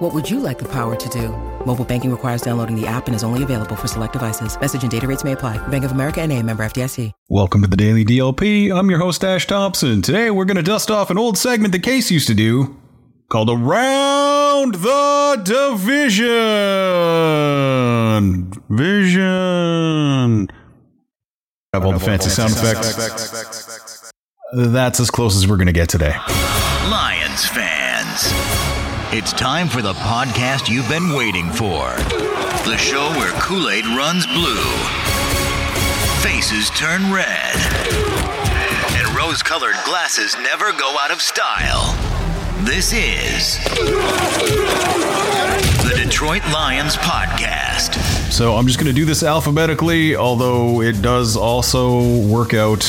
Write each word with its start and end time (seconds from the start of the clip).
What 0.00 0.14
would 0.14 0.30
you 0.30 0.40
like 0.40 0.58
the 0.58 0.68
power 0.68 0.96
to 0.96 1.08
do? 1.10 1.28
Mobile 1.66 1.84
banking 1.84 2.10
requires 2.10 2.40
downloading 2.40 2.74
the 2.74 2.86
app 2.86 3.06
and 3.06 3.14
is 3.14 3.22
only 3.22 3.42
available 3.42 3.76
for 3.76 3.86
select 3.86 4.14
devices. 4.14 4.58
Message 4.58 4.80
and 4.80 4.90
data 4.90 5.06
rates 5.06 5.24
may 5.24 5.32
apply. 5.32 5.58
Bank 5.68 5.84
of 5.84 5.92
America 5.92 6.22
and 6.22 6.32
a 6.32 6.42
member 6.42 6.64
FDIC. 6.64 7.12
Welcome 7.28 7.60
to 7.60 7.68
the 7.68 7.76
Daily 7.76 8.02
DLP. 8.02 8.74
I'm 8.74 8.88
your 8.88 8.98
host, 8.98 9.22
Ash 9.22 9.46
Thompson. 9.46 10.00
Today 10.00 10.30
we're 10.30 10.46
going 10.46 10.56
to 10.56 10.62
dust 10.62 10.90
off 10.90 11.10
an 11.10 11.18
old 11.18 11.36
segment 11.36 11.72
that 11.72 11.82
Case 11.82 12.10
used 12.10 12.28
to 12.28 12.34
do 12.34 12.80
called 13.28 13.50
Around 13.50 14.76
the 14.76 15.42
Division. 15.44 16.30
Vision. 18.70 20.48
Have 21.74 21.84
all 21.84 21.92
the 21.92 22.00
fancy 22.00 22.30
sound 22.30 22.54
effects. 22.54 24.12
That's 24.54 24.98
as 24.98 25.10
close 25.10 25.36
as 25.36 25.46
we're 25.46 25.56
going 25.56 25.66
to 25.66 25.74
get 25.74 25.90
today. 25.90 26.16
Lions 26.88 27.46
fans. 27.48 27.79
It's 29.12 29.32
time 29.32 29.66
for 29.66 29.82
the 29.82 29.92
podcast 29.94 30.68
you've 30.68 30.88
been 30.88 31.12
waiting 31.12 31.50
for. 31.50 31.90
The 32.64 32.76
show 32.76 33.08
where 33.18 33.32
Kool 33.40 33.68
Aid 33.68 33.84
runs 33.84 34.24
blue, 34.24 34.62
faces 36.22 36.70
turn 36.70 37.12
red, 37.12 37.56
and 38.94 39.16
rose 39.16 39.42
colored 39.42 39.74
glasses 39.84 40.36
never 40.42 40.70
go 40.70 40.96
out 41.00 41.10
of 41.10 41.20
style. 41.20 41.92
This 42.60 42.92
is 42.92 43.58
the 45.82 45.94
Detroit 45.96 46.44
Lions 46.52 46.94
Podcast. 46.94 47.96
So 48.30 48.54
I'm 48.54 48.68
just 48.68 48.78
going 48.78 48.86
to 48.86 48.92
do 48.92 49.04
this 49.04 49.24
alphabetically, 49.24 50.14
although 50.14 50.82
it 50.82 51.02
does 51.02 51.36
also 51.36 52.22
work 52.28 52.54
out 52.54 52.86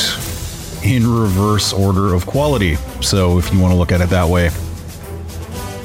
in 0.84 1.04
reverse 1.04 1.72
order 1.72 2.14
of 2.14 2.26
quality. 2.26 2.76
So 3.00 3.38
if 3.38 3.52
you 3.52 3.58
want 3.58 3.72
to 3.72 3.76
look 3.76 3.90
at 3.90 4.00
it 4.00 4.10
that 4.10 4.28
way, 4.28 4.50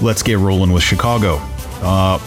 let's 0.01 0.23
get 0.23 0.37
rolling 0.37 0.71
with 0.71 0.83
Chicago. 0.83 1.37
Uh, 1.81 2.17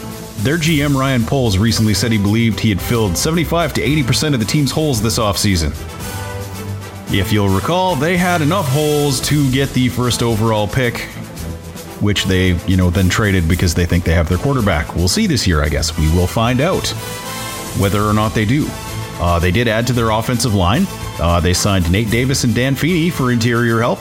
their 0.43 0.57
GM 0.57 0.95
Ryan 0.95 1.25
Poles 1.25 1.59
recently 1.59 1.93
said 1.93 2.13
he 2.13 2.19
believed 2.19 2.59
he 2.59 2.71
had 2.71 2.81
filled 2.81 3.17
75 3.17 3.75
to 3.75 3.81
80% 3.83 4.35
of 4.35 4.41
the 4.41 4.47
team's 4.47 4.71
holes 4.71 5.03
this 5.03 5.19
offseason. 5.19 5.71
If 7.13 7.33
you'll 7.33 7.49
recall, 7.49 7.97
they 7.97 8.17
had 8.17 8.41
enough 8.41 8.67
holes 8.69 9.21
to 9.29 9.51
get 9.51 9.69
the 9.71 9.89
first 9.89 10.23
overall 10.23 10.67
pick, 10.67 11.01
which 12.01 12.25
they, 12.25 12.55
you 12.67 12.77
know, 12.77 12.89
then 12.89 13.09
traded 13.09 13.49
because 13.49 13.75
they 13.75 13.85
think 13.85 14.05
they 14.05 14.15
have 14.15 14.29
their 14.29 14.39
quarterback. 14.39 14.95
We'll 14.95 15.09
see 15.09 15.27
this 15.27 15.47
year, 15.47 15.63
I 15.63 15.69
guess. 15.69 15.99
We 15.99 16.11
will 16.13 16.29
find 16.29 16.61
out 16.61 16.89
whether 17.79 18.03
or 18.03 18.15
not 18.15 18.33
they 18.33 18.45
do. 18.45 18.67
Uh, 19.19 19.39
they 19.39 19.51
did 19.51 19.69
add 19.69 19.87
to 19.89 19.93
their 19.93 20.11
offensive 20.11 20.55
line. 20.55 20.85
Uh, 21.19 21.41
they 21.41 21.53
signed 21.53 21.91
Nate 21.93 22.11
Davis 22.11 22.45
and 22.45 22.55
Dan 22.55 22.75
Feeney 22.75 23.11
for 23.11 23.31
interior 23.31 23.81
help, 23.81 23.99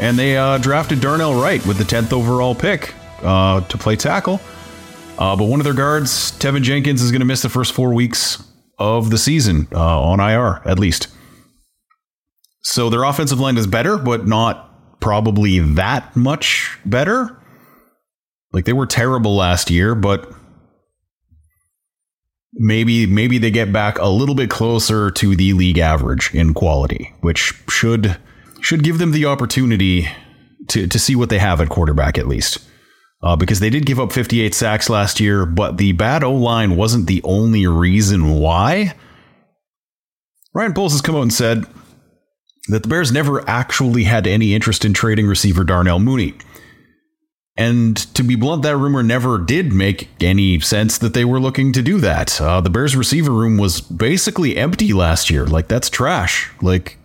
and 0.00 0.18
they 0.18 0.38
uh, 0.38 0.56
drafted 0.58 1.00
Darnell 1.00 1.34
Wright 1.34 1.64
with 1.66 1.76
the 1.76 1.84
10th 1.84 2.12
overall 2.14 2.54
pick 2.54 2.94
uh, 3.22 3.60
to 3.62 3.78
play 3.78 3.96
tackle. 3.96 4.40
Uh, 5.18 5.36
but 5.36 5.44
one 5.44 5.60
of 5.60 5.64
their 5.64 5.74
guards, 5.74 6.32
Teven 6.32 6.62
Jenkins, 6.62 7.02
is 7.02 7.10
going 7.10 7.20
to 7.20 7.26
miss 7.26 7.42
the 7.42 7.48
first 7.48 7.72
four 7.72 7.92
weeks 7.94 8.42
of 8.78 9.10
the 9.10 9.18
season 9.18 9.68
uh, 9.72 10.02
on 10.02 10.20
IR, 10.20 10.60
at 10.66 10.78
least. 10.78 11.08
So 12.62 12.90
their 12.90 13.04
offensive 13.04 13.40
line 13.40 13.56
is 13.56 13.66
better, 13.66 13.98
but 13.98 14.26
not 14.26 15.00
probably 15.00 15.58
that 15.58 16.16
much 16.16 16.78
better. 16.84 17.38
Like 18.52 18.64
they 18.64 18.72
were 18.72 18.86
terrible 18.86 19.36
last 19.36 19.70
year, 19.70 19.94
but 19.94 20.32
maybe 22.54 23.06
maybe 23.06 23.38
they 23.38 23.50
get 23.50 23.72
back 23.72 23.98
a 23.98 24.08
little 24.08 24.34
bit 24.34 24.50
closer 24.50 25.10
to 25.10 25.34
the 25.36 25.52
league 25.54 25.78
average 25.78 26.34
in 26.34 26.54
quality, 26.54 27.12
which 27.20 27.52
should 27.68 28.16
should 28.60 28.84
give 28.84 28.98
them 28.98 29.12
the 29.12 29.26
opportunity 29.26 30.08
to 30.68 30.86
to 30.86 30.98
see 30.98 31.16
what 31.16 31.30
they 31.30 31.38
have 31.38 31.60
at 31.60 31.68
quarterback 31.68 32.18
at 32.18 32.28
least. 32.28 32.58
Uh, 33.22 33.36
because 33.36 33.60
they 33.60 33.70
did 33.70 33.86
give 33.86 34.00
up 34.00 34.12
58 34.12 34.52
sacks 34.52 34.90
last 34.90 35.20
year, 35.20 35.46
but 35.46 35.78
the 35.78 35.92
bad 35.92 36.24
O 36.24 36.32
line 36.32 36.76
wasn't 36.76 37.06
the 37.06 37.22
only 37.22 37.66
reason 37.66 38.34
why. 38.34 38.94
Ryan 40.52 40.74
Poles 40.74 40.92
has 40.92 41.00
come 41.00 41.14
out 41.14 41.22
and 41.22 41.32
said 41.32 41.66
that 42.68 42.82
the 42.82 42.88
Bears 42.88 43.12
never 43.12 43.48
actually 43.48 44.04
had 44.04 44.26
any 44.26 44.54
interest 44.54 44.84
in 44.84 44.92
trading 44.92 45.26
receiver 45.26 45.64
Darnell 45.64 46.00
Mooney. 46.00 46.34
And 47.56 47.96
to 48.14 48.22
be 48.22 48.34
blunt, 48.34 48.62
that 48.62 48.76
rumor 48.76 49.02
never 49.02 49.38
did 49.38 49.72
make 49.72 50.08
any 50.20 50.58
sense 50.60 50.96
that 50.98 51.12
they 51.12 51.24
were 51.24 51.40
looking 51.40 51.72
to 51.74 51.82
do 51.82 51.98
that. 51.98 52.40
Uh, 52.40 52.60
the 52.60 52.70
Bears 52.70 52.96
receiver 52.96 53.30
room 53.30 53.58
was 53.58 53.80
basically 53.80 54.56
empty 54.56 54.92
last 54.92 55.28
year. 55.28 55.44
Like, 55.46 55.68
that's 55.68 55.90
trash. 55.90 56.50
Like, 56.62 56.98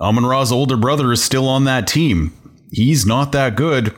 Amon 0.00 0.26
Ra's 0.26 0.52
older 0.52 0.76
brother 0.76 1.10
is 1.12 1.22
still 1.22 1.48
on 1.48 1.64
that 1.64 1.88
team. 1.88 2.32
He's 2.70 3.04
not 3.04 3.32
that 3.32 3.56
good. 3.56 3.94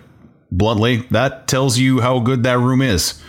Bluntly, 0.53 1.06
that 1.11 1.47
tells 1.47 1.78
you 1.78 2.00
how 2.00 2.19
good 2.19 2.43
that 2.43 2.59
room 2.59 2.83
is. 2.83 3.22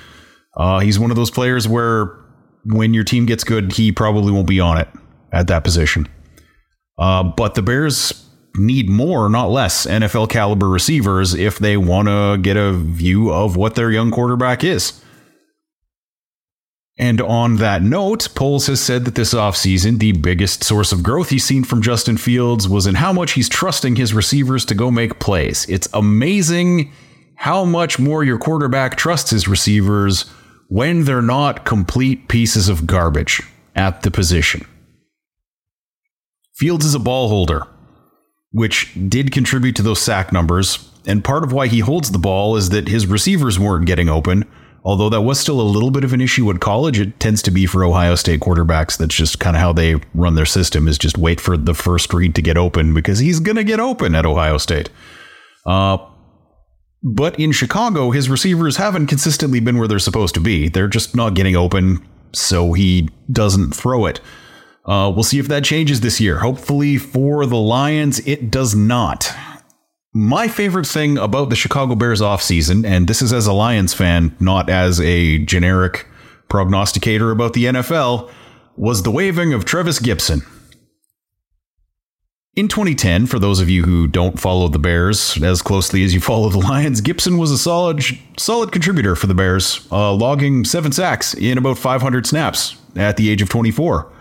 Uh, 0.55 0.79
he's 0.79 0.99
one 0.99 1.11
of 1.11 1.17
those 1.17 1.31
players 1.31 1.67
where 1.67 2.17
when 2.65 2.93
your 2.93 3.03
team 3.03 3.25
gets 3.25 3.43
good, 3.43 3.73
he 3.73 3.91
probably 3.91 4.31
won't 4.31 4.47
be 4.47 4.59
on 4.59 4.77
it 4.77 4.87
at 5.31 5.47
that 5.47 5.63
position. 5.63 6.07
Uh, 6.97 7.23
but 7.23 7.55
the 7.55 7.61
Bears 7.61 8.27
need 8.55 8.89
more, 8.89 9.29
not 9.29 9.49
less, 9.49 9.85
NFL 9.85 10.29
caliber 10.29 10.67
receivers 10.67 11.33
if 11.33 11.59
they 11.59 11.77
want 11.77 12.07
to 12.07 12.37
get 12.41 12.57
a 12.57 12.73
view 12.73 13.31
of 13.31 13.55
what 13.55 13.75
their 13.75 13.91
young 13.91 14.11
quarterback 14.11 14.63
is. 14.63 15.01
And 16.97 17.21
on 17.21 17.55
that 17.55 17.81
note, 17.81 18.27
Poles 18.35 18.67
has 18.67 18.79
said 18.79 19.05
that 19.05 19.15
this 19.15 19.33
offseason, 19.33 19.97
the 19.97 20.11
biggest 20.11 20.63
source 20.63 20.91
of 20.91 21.01
growth 21.01 21.29
he's 21.29 21.45
seen 21.45 21.63
from 21.63 21.81
Justin 21.81 22.17
Fields 22.17 22.67
was 22.67 22.85
in 22.85 22.95
how 22.95 23.11
much 23.11 23.31
he's 23.31 23.49
trusting 23.49 23.95
his 23.95 24.13
receivers 24.13 24.65
to 24.65 24.75
go 24.75 24.91
make 24.91 25.17
plays. 25.17 25.65
It's 25.67 25.87
amazing 25.93 26.91
how 27.41 27.65
much 27.65 27.97
more 27.97 28.23
your 28.23 28.37
quarterback 28.37 28.95
trusts 28.95 29.31
his 29.31 29.47
receivers 29.47 30.29
when 30.67 31.05
they're 31.05 31.23
not 31.23 31.65
complete 31.65 32.27
pieces 32.27 32.69
of 32.69 32.85
garbage 32.85 33.41
at 33.75 34.03
the 34.03 34.11
position. 34.11 34.63
Fields 36.53 36.85
is 36.85 36.93
a 36.93 36.99
ball 36.99 37.29
holder, 37.29 37.65
which 38.51 38.95
did 39.09 39.31
contribute 39.31 39.75
to 39.75 39.81
those 39.81 39.99
sack 39.99 40.31
numbers. 40.31 40.87
And 41.07 41.23
part 41.23 41.43
of 41.43 41.51
why 41.51 41.65
he 41.65 41.79
holds 41.79 42.11
the 42.11 42.19
ball 42.19 42.57
is 42.57 42.69
that 42.69 42.87
his 42.87 43.07
receivers 43.07 43.57
weren't 43.57 43.87
getting 43.87 44.07
open. 44.07 44.45
Although 44.83 45.09
that 45.09 45.21
was 45.21 45.39
still 45.39 45.59
a 45.59 45.63
little 45.63 45.89
bit 45.89 46.03
of 46.03 46.13
an 46.13 46.21
issue 46.21 46.47
at 46.51 46.59
college, 46.59 46.99
it 46.99 47.19
tends 47.19 47.41
to 47.41 47.49
be 47.49 47.65
for 47.65 47.83
Ohio 47.83 48.13
State 48.13 48.41
quarterbacks. 48.41 48.99
That's 48.99 49.15
just 49.15 49.39
kind 49.39 49.55
of 49.55 49.61
how 49.63 49.73
they 49.73 49.95
run 50.13 50.35
their 50.35 50.45
system 50.45 50.87
is 50.87 50.99
just 50.99 51.17
wait 51.17 51.41
for 51.41 51.57
the 51.57 51.73
first 51.73 52.13
read 52.13 52.35
to 52.35 52.43
get 52.43 52.55
open 52.55 52.93
because 52.93 53.17
he's 53.17 53.39
going 53.39 53.57
to 53.57 53.63
get 53.63 53.79
open 53.79 54.13
at 54.13 54.27
Ohio 54.27 54.59
State. 54.59 54.91
Uh, 55.65 55.97
but 57.03 57.39
in 57.39 57.51
Chicago, 57.51 58.11
his 58.11 58.29
receivers 58.29 58.77
haven't 58.77 59.07
consistently 59.07 59.59
been 59.59 59.77
where 59.77 59.87
they're 59.87 59.99
supposed 59.99 60.35
to 60.35 60.39
be. 60.39 60.69
They're 60.69 60.87
just 60.87 61.15
not 61.15 61.33
getting 61.33 61.55
open, 61.55 62.05
so 62.31 62.73
he 62.73 63.09
doesn't 63.31 63.75
throw 63.75 64.05
it. 64.05 64.19
Uh, 64.85 65.11
we'll 65.13 65.23
see 65.23 65.39
if 65.39 65.47
that 65.47 65.63
changes 65.63 66.01
this 66.01 66.19
year. 66.19 66.39
Hopefully 66.39 66.97
for 66.97 67.45
the 67.45 67.57
Lions, 67.57 68.19
it 68.27 68.51
does 68.51 68.75
not. 68.75 69.33
My 70.13 70.47
favorite 70.47 70.87
thing 70.87 71.17
about 71.17 71.49
the 71.49 71.55
Chicago 71.55 71.95
Bears 71.95 72.21
offseason, 72.21 72.85
and 72.85 73.07
this 73.07 73.21
is 73.21 73.31
as 73.31 73.47
a 73.47 73.53
Lions 73.53 73.93
fan, 73.93 74.35
not 74.39 74.69
as 74.69 74.99
a 74.99 75.39
generic 75.39 76.07
prognosticator 76.49 77.31
about 77.31 77.53
the 77.53 77.65
NFL, 77.65 78.29
was 78.75 79.03
the 79.03 79.11
waving 79.11 79.53
of 79.53 79.65
Trevis 79.65 79.99
Gipson. 79.99 80.41
In 82.53 82.67
2010, 82.67 83.27
for 83.27 83.39
those 83.39 83.61
of 83.61 83.69
you 83.69 83.83
who 83.83 84.09
don't 84.09 84.37
follow 84.37 84.67
the 84.67 84.77
Bears 84.77 85.41
as 85.41 85.61
closely 85.61 86.03
as 86.03 86.13
you 86.13 86.19
follow 86.19 86.49
the 86.49 86.57
Lions, 86.57 86.99
Gipson 86.99 87.39
was 87.39 87.49
a 87.49 87.57
solid, 87.57 88.03
solid 88.37 88.73
contributor 88.73 89.15
for 89.15 89.27
the 89.27 89.33
Bears, 89.33 89.87
uh, 89.89 90.11
logging 90.13 90.65
seven 90.65 90.91
sacks 90.91 91.33
in 91.33 91.57
about 91.57 91.77
500 91.77 92.25
snaps 92.25 92.75
at 92.97 93.15
the 93.15 93.29
age 93.29 93.41
of 93.41 93.47
24. 93.47 94.11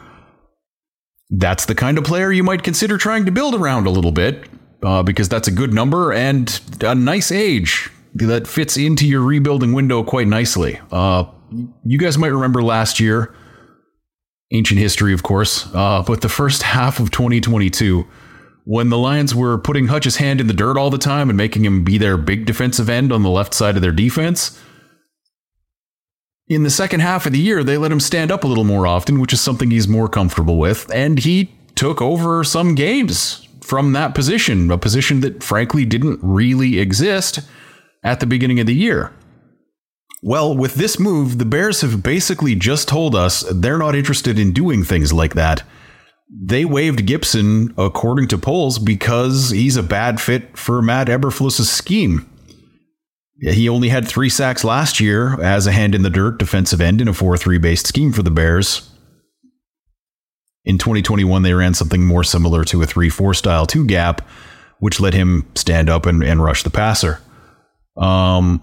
That's 1.30 1.66
the 1.66 1.74
kind 1.74 1.98
of 1.98 2.04
player 2.04 2.30
you 2.30 2.44
might 2.44 2.62
consider 2.62 2.98
trying 2.98 3.24
to 3.24 3.32
build 3.32 3.56
around 3.56 3.88
a 3.88 3.90
little 3.90 4.12
bit, 4.12 4.48
uh, 4.84 5.02
because 5.02 5.28
that's 5.28 5.48
a 5.48 5.52
good 5.52 5.74
number 5.74 6.12
and 6.12 6.60
a 6.82 6.94
nice 6.94 7.32
age 7.32 7.90
that 8.14 8.46
fits 8.46 8.76
into 8.76 9.08
your 9.08 9.22
rebuilding 9.22 9.72
window 9.72 10.04
quite 10.04 10.28
nicely. 10.28 10.78
Uh, 10.92 11.24
you 11.84 11.98
guys 11.98 12.16
might 12.16 12.28
remember 12.28 12.62
last 12.62 13.00
year, 13.00 13.34
ancient 14.52 14.78
history, 14.78 15.12
of 15.12 15.24
course, 15.24 15.68
uh, 15.74 16.02
but 16.06 16.20
the 16.20 16.28
first 16.28 16.62
half 16.62 17.00
of 17.00 17.10
2022 17.10 18.06
when 18.70 18.88
the 18.88 18.96
Lions 18.96 19.34
were 19.34 19.58
putting 19.58 19.88
Hutch's 19.88 20.18
hand 20.18 20.40
in 20.40 20.46
the 20.46 20.52
dirt 20.52 20.78
all 20.78 20.90
the 20.90 20.96
time 20.96 21.28
and 21.28 21.36
making 21.36 21.64
him 21.64 21.82
be 21.82 21.98
their 21.98 22.16
big 22.16 22.46
defensive 22.46 22.88
end 22.88 23.12
on 23.12 23.24
the 23.24 23.28
left 23.28 23.52
side 23.52 23.74
of 23.74 23.82
their 23.82 23.90
defense. 23.90 24.56
in 26.46 26.62
the 26.62 26.70
second 26.70 27.00
half 27.00 27.26
of 27.26 27.32
the 27.32 27.40
year, 27.40 27.64
they 27.64 27.76
let 27.76 27.90
him 27.90 27.98
stand 27.98 28.30
up 28.30 28.44
a 28.44 28.46
little 28.46 28.62
more 28.62 28.86
often, 28.86 29.18
which 29.18 29.32
is 29.32 29.40
something 29.40 29.72
he's 29.72 29.88
more 29.88 30.08
comfortable 30.08 30.56
with. 30.56 30.88
And 30.94 31.18
he 31.18 31.50
took 31.74 32.00
over 32.00 32.44
some 32.44 32.76
games 32.76 33.48
from 33.60 33.92
that 33.94 34.14
position, 34.14 34.70
a 34.70 34.78
position 34.78 35.18
that 35.22 35.42
frankly 35.42 35.84
didn't 35.84 36.20
really 36.22 36.78
exist 36.78 37.40
at 38.04 38.20
the 38.20 38.26
beginning 38.26 38.60
of 38.60 38.68
the 38.68 38.74
year. 38.74 39.12
Well, 40.22 40.56
with 40.56 40.76
this 40.76 40.96
move, 40.96 41.38
the 41.38 41.44
Bears 41.44 41.80
have 41.80 42.04
basically 42.04 42.54
just 42.54 42.86
told 42.86 43.16
us 43.16 43.44
they're 43.52 43.78
not 43.78 43.96
interested 43.96 44.38
in 44.38 44.52
doing 44.52 44.84
things 44.84 45.12
like 45.12 45.34
that. 45.34 45.64
They 46.32 46.64
waived 46.64 47.00
Gipson, 47.06 47.74
according 47.76 48.28
to 48.28 48.38
Poles, 48.38 48.78
because 48.78 49.50
he's 49.50 49.76
a 49.76 49.82
bad 49.82 50.20
fit 50.20 50.56
for 50.56 50.80
Matt 50.80 51.08
Eberflus's 51.08 51.70
scheme. 51.70 52.30
He 53.40 53.68
only 53.68 53.88
had 53.88 54.06
three 54.06 54.28
sacks 54.28 54.62
last 54.62 55.00
year 55.00 55.40
as 55.40 55.66
a 55.66 55.72
hand 55.72 55.94
in 55.94 56.02
the 56.02 56.10
dirt 56.10 56.38
defensive 56.38 56.80
end 56.80 57.00
in 57.00 57.08
a 57.08 57.14
4 57.14 57.36
3 57.36 57.58
based 57.58 57.86
scheme 57.86 58.12
for 58.12 58.22
the 58.22 58.30
Bears. 58.30 58.90
In 60.64 60.76
2021, 60.76 61.42
they 61.42 61.54
ran 61.54 61.72
something 61.72 62.04
more 62.04 62.22
similar 62.22 62.64
to 62.64 62.82
a 62.82 62.86
3 62.86 63.08
4 63.08 63.34
style 63.34 63.66
two 63.66 63.86
gap, 63.86 64.20
which 64.78 65.00
let 65.00 65.14
him 65.14 65.50
stand 65.54 65.88
up 65.88 66.04
and, 66.04 66.22
and 66.22 66.44
rush 66.44 66.62
the 66.62 66.70
passer. 66.70 67.20
Um, 67.96 68.60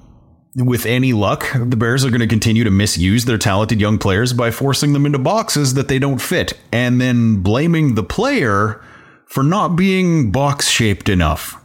with 0.57 0.87
any 0.87 1.13
luck, 1.13 1.45
the 1.53 1.77
Bears 1.77 2.03
are 2.03 2.09
going 2.09 2.19
to 2.21 2.27
continue 2.27 2.63
to 2.63 2.71
misuse 2.71 3.25
their 3.25 3.37
talented 3.37 3.79
young 3.79 3.99
players 3.99 4.33
by 4.33 4.49
forcing 4.49 4.93
them 4.93 5.05
into 5.05 5.19
boxes 5.19 5.75
that 5.75 5.87
they 5.87 5.99
don't 5.99 6.19
fit 6.19 6.53
and 6.71 6.99
then 6.99 7.43
blaming 7.43 7.93
the 7.93 8.03
player 8.03 8.83
for 9.27 9.43
not 9.43 9.75
being 9.75 10.31
box 10.31 10.69
shaped 10.69 11.09
enough. 11.09 11.63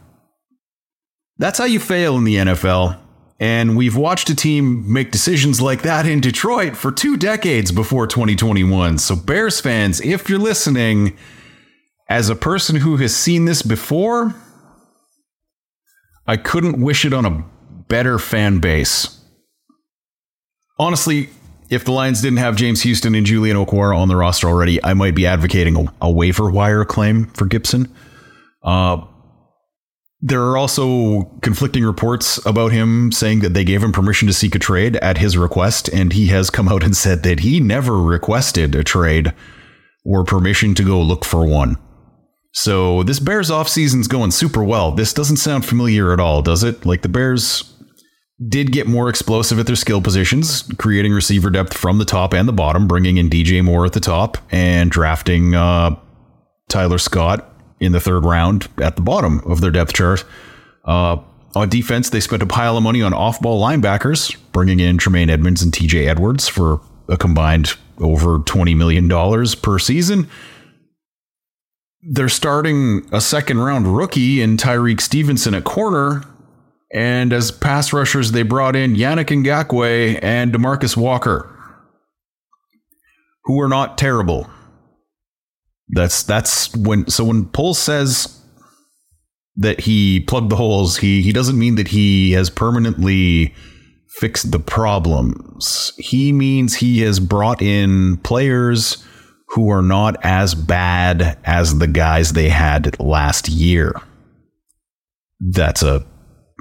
That's 1.37 1.57
how 1.57 1.65
you 1.65 1.79
fail 1.79 2.17
in 2.17 2.23
the 2.23 2.35
NFL. 2.35 2.99
And 3.39 3.75
we've 3.75 3.97
watched 3.97 4.29
a 4.29 4.35
team 4.35 4.91
make 4.91 5.11
decisions 5.11 5.59
like 5.59 5.81
that 5.81 6.05
in 6.05 6.21
Detroit 6.21 6.77
for 6.77 6.91
two 6.91 7.17
decades 7.17 7.71
before 7.71 8.05
2021. 8.05 8.99
So, 8.99 9.15
Bears 9.15 9.59
fans, 9.59 9.99
if 10.01 10.29
you're 10.29 10.39
listening, 10.39 11.17
as 12.07 12.29
a 12.29 12.35
person 12.35 12.77
who 12.77 12.97
has 12.97 13.15
seen 13.15 13.45
this 13.45 13.63
before, 13.63 14.35
I 16.27 16.37
couldn't 16.37 16.79
wish 16.79 17.05
it 17.05 17.11
on 17.11 17.25
a 17.25 17.43
better 17.93 18.17
fan 18.17 18.57
base. 18.57 19.21
Honestly, 20.79 21.29
if 21.69 21.85
the 21.85 21.91
Lions 21.91 22.23
didn't 22.23 22.39
have 22.39 22.55
James 22.55 22.81
Houston 22.81 23.13
and 23.13 23.23
Julian 23.23 23.55
Okwara 23.55 23.95
on 23.95 24.07
the 24.07 24.15
roster 24.15 24.47
already, 24.47 24.83
I 24.83 24.95
might 24.95 25.13
be 25.13 25.27
advocating 25.27 25.77
a, 25.77 25.93
a 26.01 26.11
waiver 26.11 26.49
wire 26.49 26.85
claim 26.85 27.27
for 27.27 27.45
Gipson. 27.45 27.91
Uh, 28.63 29.05
there 30.21 30.41
are 30.41 30.57
also 30.57 31.25
conflicting 31.43 31.83
reports 31.83 32.43
about 32.47 32.71
him 32.71 33.11
saying 33.11 33.41
that 33.41 33.53
they 33.53 33.63
gave 33.63 33.83
him 33.83 33.91
permission 33.91 34.27
to 34.27 34.33
seek 34.33 34.55
a 34.55 34.59
trade 34.59 34.95
at 34.95 35.19
his 35.19 35.37
request, 35.37 35.87
and 35.89 36.13
he 36.13 36.27
has 36.27 36.49
come 36.49 36.67
out 36.67 36.83
and 36.83 36.97
said 36.97 37.21
that 37.21 37.41
he 37.41 37.59
never 37.59 37.99
requested 37.99 38.73
a 38.73 38.83
trade 38.83 39.31
or 40.03 40.23
permission 40.23 40.73
to 40.73 40.83
go 40.83 40.99
look 40.99 41.25
for 41.25 41.45
one. 41.45 41.77
So 42.53 43.03
this 43.03 43.19
Bears 43.19 43.51
off 43.51 43.67
offseason's 43.67 44.07
going 44.07 44.31
super 44.31 44.63
well. 44.63 44.91
This 44.91 45.13
doesn't 45.13 45.37
sound 45.37 45.63
familiar 45.63 46.11
at 46.11 46.19
all, 46.19 46.41
does 46.41 46.63
it? 46.63 46.87
Like 46.87 47.03
the 47.03 47.09
Bears 47.09 47.72
did 48.47 48.71
get 48.71 48.87
more 48.87 49.09
explosive 49.09 49.59
at 49.59 49.67
their 49.67 49.75
skill 49.75 50.01
positions, 50.01 50.63
creating 50.77 51.13
receiver 51.13 51.49
depth 51.49 51.75
from 51.75 51.97
the 51.97 52.05
top 52.05 52.33
and 52.33 52.47
the 52.47 52.53
bottom, 52.53 52.87
bringing 52.87 53.17
in 53.17 53.29
DJ 53.29 53.63
Moore 53.63 53.85
at 53.85 53.93
the 53.93 53.99
top 53.99 54.37
and 54.51 54.89
drafting 54.89 55.55
uh, 55.55 55.95
Tyler 56.67 56.97
Scott 56.97 57.49
in 57.79 57.91
the 57.91 57.99
third 57.99 58.25
round 58.25 58.67
at 58.81 58.95
the 58.95 59.01
bottom 59.01 59.39
of 59.45 59.61
their 59.61 59.71
depth 59.71 59.93
chart. 59.93 60.25
Uh, 60.83 61.17
on 61.55 61.69
defense, 61.69 62.09
they 62.09 62.19
spent 62.19 62.41
a 62.41 62.47
pile 62.47 62.77
of 62.77 62.83
money 62.83 63.01
on 63.01 63.13
off 63.13 63.39
ball 63.39 63.61
linebackers, 63.61 64.35
bringing 64.51 64.79
in 64.79 64.97
Tremaine 64.97 65.29
Edmunds 65.29 65.61
and 65.61 65.71
TJ 65.71 66.07
Edwards 66.07 66.47
for 66.47 66.81
a 67.07 67.17
combined 67.17 67.75
over 67.99 68.39
$20 68.39 68.75
million 68.75 69.07
per 69.61 69.77
season. 69.77 70.27
They're 72.01 72.29
starting 72.29 73.07
a 73.13 73.21
second 73.21 73.59
round 73.59 73.95
rookie 73.95 74.41
in 74.41 74.57
Tyrique 74.57 74.99
Stevenson 74.99 75.53
at 75.53 75.63
corner. 75.63 76.23
And 76.93 77.33
as 77.33 77.51
pass 77.51 77.91
rushers, 77.91 78.31
they 78.31 78.43
brought 78.43 78.75
in 78.75 78.95
Yannick 78.95 79.29
Ngakoue 79.29 80.19
and 80.21 80.53
Demarcus 80.53 80.95
Walker, 80.95 81.49
who 83.45 83.57
were 83.57 83.67
not 83.67 83.97
terrible. 83.97 84.47
That's 85.89 86.23
that's 86.23 86.75
when 86.75 87.09
so 87.09 87.25
when 87.25 87.45
Poles 87.45 87.79
says 87.79 88.39
that 89.55 89.81
he 89.81 90.19
plugged 90.19 90.51
the 90.51 90.55
holes, 90.55 90.97
he 90.97 91.21
he 91.23 91.33
doesn't 91.33 91.57
mean 91.57 91.75
that 91.75 91.87
he 91.87 92.31
has 92.33 92.49
permanently 92.49 93.53
fixed 94.19 94.51
the 94.51 94.59
problems. 94.59 95.93
He 95.97 96.31
means 96.31 96.75
he 96.75 97.01
has 97.01 97.19
brought 97.19 97.61
in 97.61 98.17
players 98.17 99.03
who 99.49 99.69
are 99.69 99.81
not 99.81 100.15
as 100.23 100.55
bad 100.55 101.37
as 101.43 101.79
the 101.79 101.87
guys 101.87 102.33
they 102.33 102.49
had 102.49 102.99
last 102.99 103.49
year. 103.49 103.93
That's 105.39 105.83
a 105.83 106.05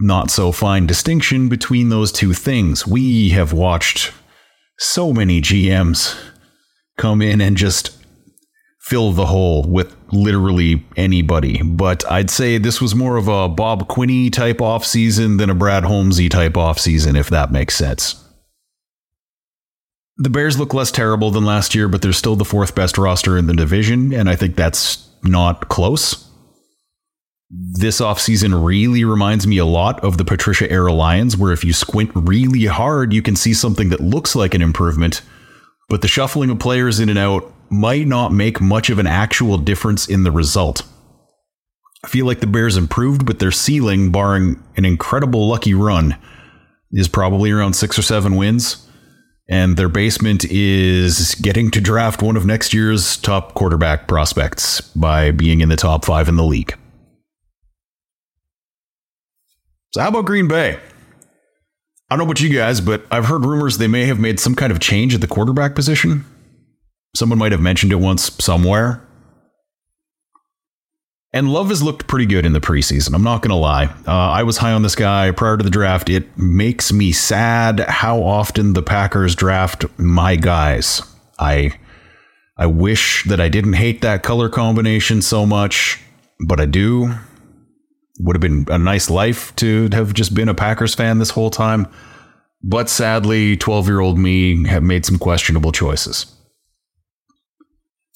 not 0.02 0.30
so 0.30 0.52
fine 0.52 0.86
distinction 0.86 1.48
between 1.48 1.88
those 1.88 2.12
two 2.12 2.34
things. 2.34 2.86
We 2.86 3.30
have 3.30 3.52
watched 3.52 4.12
so 4.78 5.12
many 5.12 5.40
GMs 5.40 6.18
come 6.98 7.22
in 7.22 7.40
and 7.40 7.56
just 7.56 7.96
fill 8.80 9.12
the 9.12 9.26
hole 9.26 9.62
with 9.62 9.94
literally 10.10 10.84
anybody. 10.96 11.62
But 11.62 12.04
I'd 12.10 12.30
say 12.30 12.58
this 12.58 12.80
was 12.80 12.94
more 12.94 13.16
of 13.16 13.28
a 13.28 13.48
Bob 13.48 13.88
Quinney 13.88 14.30
type 14.30 14.60
off 14.60 14.84
season 14.84 15.36
than 15.36 15.50
a 15.50 15.54
Brad 15.54 15.84
Holmesy 15.84 16.28
type 16.28 16.56
off 16.56 16.78
season, 16.78 17.14
if 17.14 17.30
that 17.30 17.52
makes 17.52 17.76
sense. 17.76 18.18
The 20.18 20.30
Bears 20.30 20.58
look 20.58 20.74
less 20.74 20.90
terrible 20.90 21.30
than 21.30 21.44
last 21.44 21.74
year, 21.74 21.88
but 21.88 22.02
they're 22.02 22.12
still 22.12 22.36
the 22.36 22.44
fourth 22.44 22.74
best 22.74 22.98
roster 22.98 23.38
in 23.38 23.46
the 23.46 23.54
division, 23.54 24.12
and 24.12 24.28
I 24.28 24.36
think 24.36 24.56
that's 24.56 25.08
not 25.22 25.68
close. 25.68 26.28
This 27.54 28.00
offseason 28.00 28.64
really 28.64 29.04
reminds 29.04 29.46
me 29.46 29.58
a 29.58 29.66
lot 29.66 30.02
of 30.02 30.16
the 30.16 30.24
Patricia 30.24 30.70
era 30.72 30.90
Lions, 30.90 31.36
where 31.36 31.52
if 31.52 31.64
you 31.64 31.74
squint 31.74 32.10
really 32.14 32.64
hard, 32.64 33.12
you 33.12 33.20
can 33.20 33.36
see 33.36 33.52
something 33.52 33.90
that 33.90 34.00
looks 34.00 34.34
like 34.34 34.54
an 34.54 34.62
improvement, 34.62 35.20
but 35.90 36.00
the 36.00 36.08
shuffling 36.08 36.48
of 36.48 36.58
players 36.58 36.98
in 36.98 37.10
and 37.10 37.18
out 37.18 37.52
might 37.68 38.06
not 38.06 38.32
make 38.32 38.62
much 38.62 38.88
of 38.88 38.98
an 38.98 39.06
actual 39.06 39.58
difference 39.58 40.08
in 40.08 40.24
the 40.24 40.30
result. 40.30 40.82
I 42.02 42.08
feel 42.08 42.24
like 42.24 42.40
the 42.40 42.46
Bears 42.46 42.78
improved, 42.78 43.26
but 43.26 43.38
their 43.38 43.52
ceiling, 43.52 44.10
barring 44.10 44.62
an 44.78 44.86
incredible 44.86 45.46
lucky 45.46 45.74
run, 45.74 46.16
is 46.90 47.06
probably 47.06 47.50
around 47.50 47.74
six 47.74 47.98
or 47.98 48.02
seven 48.02 48.36
wins. 48.36 48.88
And 49.50 49.76
their 49.76 49.90
basement 49.90 50.46
is 50.46 51.34
getting 51.34 51.70
to 51.72 51.82
draft 51.82 52.22
one 52.22 52.38
of 52.38 52.46
next 52.46 52.72
year's 52.72 53.18
top 53.18 53.52
quarterback 53.52 54.08
prospects 54.08 54.80
by 54.80 55.32
being 55.32 55.60
in 55.60 55.68
the 55.68 55.76
top 55.76 56.06
five 56.06 56.28
in 56.28 56.36
the 56.36 56.44
league. 56.44 56.74
So, 59.92 60.00
how 60.00 60.08
about 60.08 60.24
Green 60.24 60.48
Bay? 60.48 60.78
I 62.08 62.16
don't 62.16 62.18
know 62.18 62.24
about 62.24 62.40
you 62.40 62.48
guys, 62.48 62.80
but 62.80 63.04
I've 63.10 63.26
heard 63.26 63.44
rumors 63.44 63.78
they 63.78 63.88
may 63.88 64.06
have 64.06 64.18
made 64.18 64.40
some 64.40 64.54
kind 64.54 64.72
of 64.72 64.80
change 64.80 65.14
at 65.14 65.20
the 65.20 65.26
quarterback 65.26 65.74
position. 65.74 66.24
Someone 67.14 67.38
might 67.38 67.52
have 67.52 67.60
mentioned 67.60 67.92
it 67.92 67.96
once 67.96 68.32
somewhere. 68.42 69.06
And 71.34 71.50
Love 71.50 71.68
has 71.70 71.82
looked 71.82 72.06
pretty 72.06 72.26
good 72.26 72.44
in 72.44 72.52
the 72.52 72.60
preseason. 72.60 73.14
I'm 73.14 73.22
not 73.22 73.40
going 73.40 73.50
to 73.50 73.56
lie. 73.56 73.86
Uh, 74.06 74.12
I 74.12 74.42
was 74.42 74.58
high 74.58 74.72
on 74.72 74.82
this 74.82 74.94
guy 74.94 75.30
prior 75.30 75.56
to 75.56 75.64
the 75.64 75.70
draft. 75.70 76.10
It 76.10 76.36
makes 76.36 76.92
me 76.92 77.12
sad 77.12 77.80
how 77.80 78.22
often 78.22 78.74
the 78.74 78.82
Packers 78.82 79.34
draft 79.34 79.86
my 79.98 80.36
guys. 80.36 81.02
I 81.38 81.78
I 82.56 82.66
wish 82.66 83.24
that 83.24 83.40
I 83.40 83.48
didn't 83.48 83.72
hate 83.74 84.02
that 84.02 84.22
color 84.22 84.50
combination 84.50 85.22
so 85.22 85.46
much, 85.46 85.98
but 86.46 86.60
I 86.60 86.66
do. 86.66 87.14
Would 88.20 88.36
have 88.36 88.40
been 88.40 88.66
a 88.68 88.78
nice 88.78 89.08
life 89.08 89.54
to 89.56 89.88
have 89.92 90.12
just 90.12 90.34
been 90.34 90.48
a 90.48 90.54
Packers 90.54 90.94
fan 90.94 91.18
this 91.18 91.30
whole 91.30 91.50
time. 91.50 91.88
But 92.62 92.88
sadly, 92.88 93.56
12 93.56 93.88
year 93.88 94.00
old 94.00 94.18
me 94.18 94.66
have 94.68 94.82
made 94.82 95.04
some 95.04 95.18
questionable 95.18 95.72
choices. 95.72 96.26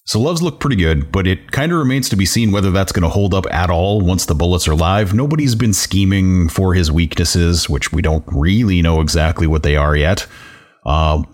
So 0.05 0.21
Love's 0.21 0.41
look 0.41 0.61
pretty 0.61 0.76
good, 0.76 1.11
but 1.11 1.26
it 1.26 1.50
kind 1.50 1.73
of 1.73 1.79
remains 1.79 2.09
to 2.11 2.17
be 2.17 2.26
seen 2.26 2.53
whether 2.53 2.71
that's 2.71 2.93
going 2.93 3.03
to 3.03 3.09
hold 3.09 3.35
up 3.35 3.45
at 3.53 3.71
all 3.71 4.00
once 4.00 4.26
the 4.26 4.37
bullets 4.37 4.69
are 4.69 4.76
live. 4.76 5.12
Nobody's 5.12 5.57
been 5.57 5.73
scheming 5.73 6.49
for 6.49 6.75
his 6.75 6.93
weaknesses, 6.93 7.69
which 7.69 7.93
we 7.93 8.03
don't 8.03 8.25
really 8.29 8.83
know 8.83 9.00
exactly 9.00 9.49
what 9.49 9.65
they 9.65 9.75
are 9.75 9.97
yet. 9.97 10.29
Uh, 10.85 11.25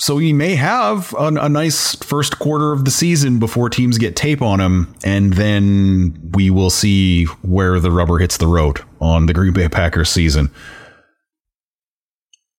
so 0.00 0.18
he 0.18 0.32
may 0.32 0.54
have 0.54 1.12
a, 1.14 1.26
a, 1.26 1.48
nice 1.48 1.96
first 1.96 2.38
quarter 2.38 2.72
of 2.72 2.84
the 2.84 2.90
season 2.90 3.40
before 3.40 3.68
teams 3.68 3.98
get 3.98 4.14
tape 4.14 4.40
on 4.40 4.60
him, 4.60 4.94
and 5.04 5.32
then 5.32 6.30
we 6.34 6.50
will 6.50 6.70
see 6.70 7.24
where 7.42 7.80
the 7.80 7.90
rubber 7.90 8.18
hits 8.18 8.36
the 8.36 8.46
road 8.46 8.80
on 9.00 9.26
the 9.26 9.34
Green 9.34 9.52
Bay 9.52 9.68
Packers 9.68 10.08
season. 10.08 10.50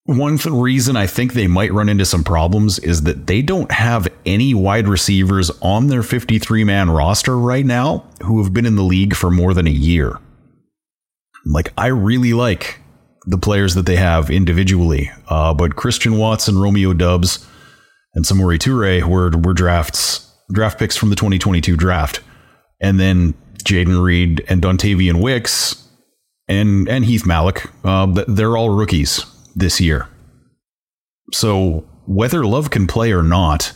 One 0.04 0.38
reason 0.38 0.98
I 0.98 1.08
think 1.08 1.34
they 1.34 1.48
might 1.48 1.72
run 1.72 1.88
into 1.88 2.06
some 2.06 2.24
problems 2.24 2.80
is 2.80 3.04
that 3.04 3.28
they 3.28 3.42
don't 3.42 3.72
have 3.72 4.08
any 4.26 4.54
wide 4.54 4.88
receivers 4.88 5.52
on 5.62 5.88
their 5.88 6.04
53 6.04 6.64
man 6.64 6.90
roster 6.90 7.38
right 7.38 7.66
now 7.66 8.06
who 8.24 8.44
have 8.44 8.52
been 8.52 8.66
in 8.66 8.76
the 8.76 8.84
league 8.84 9.16
for 9.16 9.30
more 9.30 9.54
than 9.54 9.68
a 9.68 9.72
year. 9.72 10.20
Like, 11.46 11.72
I 11.78 11.88
really 11.88 12.34
like 12.34 12.79
the 13.30 13.38
players 13.38 13.76
that 13.76 13.86
they 13.86 13.96
have 13.96 14.32
individually. 14.32 15.12
Uh, 15.28 15.54
but 15.54 15.76
Christian 15.76 16.18
Watson, 16.18 16.58
Romeo 16.58 16.94
Doubs, 16.94 17.48
and 18.16 18.26
Samori 18.26 18.58
Toure 18.58 19.04
were 19.04 19.30
were 19.38 19.54
drafts 19.54 20.26
draft 20.52 20.80
picks 20.80 20.98
from 20.98 21.10
the 21.10 21.16
2022 21.16 21.78
draft, 21.78 22.22
and 22.82 23.00
then 23.00 23.36
Jayden 23.64 24.04
Reed 24.04 24.44
and 24.50 24.62
Dontayvion 24.62 25.22
Wicks 25.22 25.88
and 26.48 26.90
and 26.90 27.06
Heath 27.06 27.26
Malik, 27.26 27.68
uh, 27.84 28.08
they're 28.28 28.58
all 28.58 28.72
rookies 28.72 29.26
this 29.56 29.80
year. 29.80 30.08
So 31.32 31.88
whether 32.08 32.44
Love 32.44 32.72
can 32.72 32.88
play 32.88 33.12
or 33.12 33.22
not, 33.22 33.74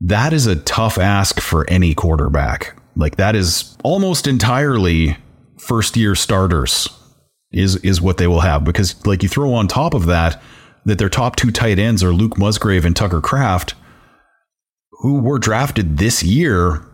that 0.00 0.32
is 0.32 0.46
a 0.46 0.56
tough 0.56 0.96
ask 0.96 1.38
for 1.38 1.68
any 1.68 1.94
quarterback. 1.94 2.74
Like 2.96 3.16
that 3.16 3.36
is 3.36 3.76
almost 3.84 4.26
entirely 4.26 5.18
first 5.58 5.96
year 5.98 6.14
starters 6.14 6.88
is 7.58 7.76
is 7.76 8.00
what 8.00 8.18
they 8.18 8.26
will 8.26 8.40
have. 8.40 8.64
Because 8.64 9.04
like 9.06 9.22
you 9.22 9.28
throw 9.28 9.52
on 9.54 9.68
top 9.68 9.94
of 9.94 10.06
that 10.06 10.40
that 10.84 10.98
their 10.98 11.08
top 11.08 11.36
two 11.36 11.50
tight 11.50 11.78
ends 11.78 12.02
are 12.02 12.12
Luke 12.12 12.38
Musgrave 12.38 12.84
and 12.84 12.96
Tucker 12.96 13.20
Kraft 13.20 13.74
who 15.00 15.20
were 15.20 15.38
drafted 15.38 15.98
this 15.98 16.22
year 16.22 16.84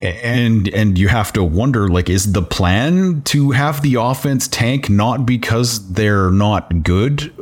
and 0.00 0.68
and 0.68 0.98
you 0.98 1.08
have 1.08 1.32
to 1.32 1.42
wonder 1.42 1.88
like 1.88 2.08
is 2.08 2.32
the 2.32 2.42
plan 2.42 3.22
to 3.22 3.50
have 3.50 3.82
the 3.82 3.94
offense 3.94 4.46
tank 4.48 4.88
not 4.88 5.26
because 5.26 5.92
they're 5.92 6.30
not 6.30 6.82
good 6.82 7.32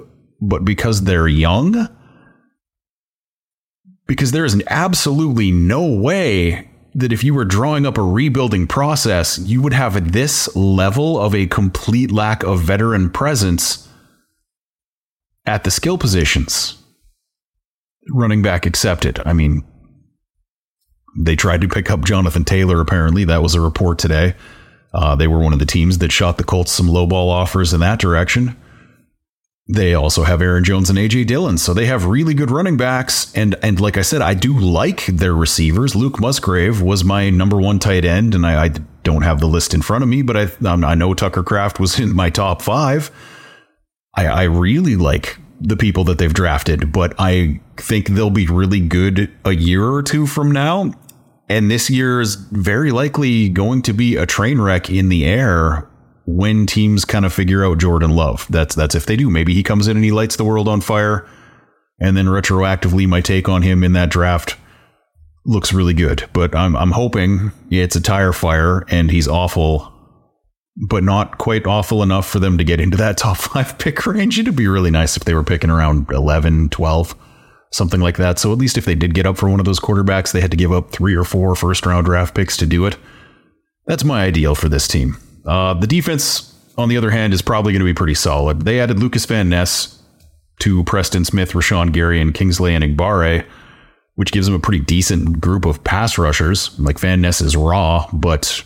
but 0.40 0.64
because 0.64 1.02
they're 1.02 1.28
young? 1.28 1.88
Because 4.06 4.32
there 4.32 4.44
is 4.44 4.62
absolutely 4.68 5.50
no 5.50 5.86
way 5.86 6.70
that 6.94 7.12
if 7.12 7.24
you 7.24 7.34
were 7.34 7.44
drawing 7.44 7.86
up 7.86 7.98
a 7.98 8.02
rebuilding 8.02 8.66
process, 8.66 9.38
you 9.38 9.60
would 9.60 9.72
have 9.72 10.12
this 10.12 10.54
level 10.54 11.20
of 11.20 11.34
a 11.34 11.46
complete 11.46 12.12
lack 12.12 12.42
of 12.44 12.60
veteran 12.60 13.10
presence 13.10 13.88
at 15.44 15.64
the 15.64 15.70
skill 15.70 15.98
positions. 15.98 16.80
Running 18.10 18.42
back 18.42 18.64
accepted. 18.66 19.20
I 19.24 19.32
mean, 19.32 19.64
they 21.18 21.36
tried 21.36 21.62
to 21.62 21.68
pick 21.68 21.90
up 21.90 22.04
Jonathan 22.04 22.44
Taylor, 22.44 22.80
apparently. 22.80 23.24
That 23.24 23.42
was 23.42 23.54
a 23.54 23.60
report 23.60 23.98
today. 23.98 24.34
Uh, 24.92 25.16
they 25.16 25.26
were 25.26 25.40
one 25.40 25.52
of 25.52 25.58
the 25.58 25.66
teams 25.66 25.98
that 25.98 26.12
shot 26.12 26.38
the 26.38 26.44
Colts 26.44 26.70
some 26.70 26.86
lowball 26.86 27.28
offers 27.28 27.72
in 27.72 27.80
that 27.80 27.98
direction. 27.98 28.56
They 29.66 29.94
also 29.94 30.24
have 30.24 30.42
Aaron 30.42 30.62
Jones 30.62 30.90
and 30.90 30.98
AJ 30.98 31.26
Dillon, 31.26 31.56
so 31.56 31.72
they 31.72 31.86
have 31.86 32.04
really 32.04 32.34
good 32.34 32.50
running 32.50 32.76
backs. 32.76 33.32
And 33.34 33.54
and 33.62 33.80
like 33.80 33.96
I 33.96 34.02
said, 34.02 34.20
I 34.20 34.34
do 34.34 34.58
like 34.58 35.06
their 35.06 35.34
receivers. 35.34 35.96
Luke 35.96 36.20
Musgrave 36.20 36.82
was 36.82 37.02
my 37.02 37.30
number 37.30 37.58
one 37.58 37.78
tight 37.78 38.04
end, 38.04 38.34
and 38.34 38.44
I, 38.44 38.64
I 38.64 38.68
don't 39.04 39.22
have 39.22 39.40
the 39.40 39.46
list 39.46 39.72
in 39.72 39.80
front 39.80 40.04
of 40.04 40.08
me, 40.10 40.20
but 40.20 40.36
I 40.36 40.68
um, 40.68 40.84
I 40.84 40.94
know 40.94 41.14
Tucker 41.14 41.42
Kraft 41.42 41.80
was 41.80 41.98
in 42.00 42.14
my 42.14 42.28
top 42.28 42.60
five. 42.60 43.10
I, 44.14 44.26
I 44.26 44.42
really 44.44 44.96
like 44.96 45.38
the 45.60 45.76
people 45.76 46.04
that 46.04 46.18
they've 46.18 46.34
drafted, 46.34 46.92
but 46.92 47.14
I 47.18 47.60
think 47.78 48.08
they'll 48.08 48.28
be 48.28 48.46
really 48.46 48.80
good 48.80 49.32
a 49.46 49.52
year 49.52 49.88
or 49.88 50.02
two 50.02 50.26
from 50.26 50.50
now. 50.50 50.92
And 51.48 51.70
this 51.70 51.88
year 51.88 52.20
is 52.20 52.34
very 52.34 52.90
likely 52.90 53.48
going 53.48 53.82
to 53.82 53.92
be 53.92 54.16
a 54.16 54.26
train 54.26 54.60
wreck 54.60 54.90
in 54.90 55.08
the 55.08 55.24
air 55.24 55.88
when 56.26 56.66
teams 56.66 57.04
kind 57.04 57.24
of 57.24 57.32
figure 57.32 57.64
out 57.64 57.78
Jordan 57.78 58.14
Love. 58.14 58.46
That's 58.50 58.74
that's 58.74 58.94
if 58.94 59.06
they 59.06 59.16
do. 59.16 59.30
Maybe 59.30 59.54
he 59.54 59.62
comes 59.62 59.88
in 59.88 59.96
and 59.96 60.04
he 60.04 60.12
lights 60.12 60.36
the 60.36 60.44
world 60.44 60.68
on 60.68 60.80
fire, 60.80 61.26
and 62.00 62.16
then 62.16 62.26
retroactively 62.26 63.06
my 63.06 63.20
take 63.20 63.48
on 63.48 63.62
him 63.62 63.84
in 63.84 63.92
that 63.92 64.10
draft 64.10 64.56
looks 65.44 65.72
really 65.72 65.94
good. 65.94 66.28
But 66.32 66.54
I'm 66.54 66.76
I'm 66.76 66.92
hoping 66.92 67.52
it's 67.70 67.96
a 67.96 68.00
tire 68.00 68.32
fire 68.32 68.84
and 68.88 69.10
he's 69.10 69.28
awful, 69.28 69.92
but 70.88 71.04
not 71.04 71.38
quite 71.38 71.66
awful 71.66 72.02
enough 72.02 72.28
for 72.28 72.38
them 72.38 72.58
to 72.58 72.64
get 72.64 72.80
into 72.80 72.96
that 72.96 73.16
top 73.18 73.36
five 73.36 73.78
pick 73.78 74.06
range. 74.06 74.38
It'd 74.38 74.56
be 74.56 74.68
really 74.68 74.90
nice 74.90 75.16
if 75.16 75.24
they 75.24 75.34
were 75.34 75.44
picking 75.44 75.70
around 75.70 76.10
11, 76.10 76.70
12, 76.70 77.14
something 77.72 78.00
like 78.00 78.16
that. 78.16 78.38
So 78.38 78.52
at 78.52 78.58
least 78.58 78.78
if 78.78 78.84
they 78.84 78.94
did 78.94 79.14
get 79.14 79.26
up 79.26 79.36
for 79.36 79.48
one 79.48 79.60
of 79.60 79.66
those 79.66 79.80
quarterbacks, 79.80 80.32
they 80.32 80.40
had 80.40 80.50
to 80.50 80.56
give 80.56 80.72
up 80.72 80.90
three 80.90 81.14
or 81.14 81.24
four 81.24 81.54
first 81.54 81.84
round 81.86 82.06
draft 82.06 82.34
picks 82.34 82.56
to 82.58 82.66
do 82.66 82.86
it. 82.86 82.96
That's 83.86 84.04
my 84.04 84.24
ideal 84.24 84.54
for 84.54 84.70
this 84.70 84.88
team. 84.88 85.18
Uh, 85.46 85.74
the 85.74 85.86
defense, 85.86 86.54
on 86.76 86.88
the 86.88 86.96
other 86.96 87.10
hand, 87.10 87.34
is 87.34 87.42
probably 87.42 87.72
going 87.72 87.80
to 87.80 87.86
be 87.86 87.94
pretty 87.94 88.14
solid. 88.14 88.62
They 88.62 88.80
added 88.80 88.98
Lucas 88.98 89.26
Van 89.26 89.48
Ness 89.48 90.00
to 90.60 90.84
Preston 90.84 91.24
Smith, 91.24 91.52
Rashan 91.52 91.92
Gary, 91.92 92.20
and 92.20 92.34
Kingsley 92.34 92.72
Enagbare, 92.72 93.44
which 94.14 94.32
gives 94.32 94.46
them 94.46 94.54
a 94.54 94.60
pretty 94.60 94.80
decent 94.80 95.40
group 95.40 95.64
of 95.64 95.84
pass 95.84 96.16
rushers. 96.16 96.78
Like 96.78 96.98
Van 96.98 97.20
Ness 97.20 97.40
is 97.40 97.56
raw, 97.56 98.08
but 98.12 98.62